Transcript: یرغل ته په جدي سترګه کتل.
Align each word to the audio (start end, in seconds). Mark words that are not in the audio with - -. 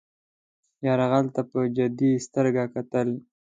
یرغل 0.85 1.25
ته 1.35 1.41
په 1.51 1.59
جدي 1.75 2.11
سترګه 2.25 2.63
کتل. 2.73 3.07